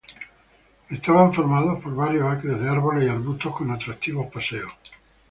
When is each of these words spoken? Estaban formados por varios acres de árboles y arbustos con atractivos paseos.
Estaban 0.89 1.31
formados 1.31 1.79
por 1.83 1.93
varios 1.93 2.27
acres 2.35 2.59
de 2.59 2.67
árboles 2.67 3.03
y 3.03 3.07
arbustos 3.09 3.55
con 3.55 3.69
atractivos 3.69 4.31
paseos. 4.33 4.73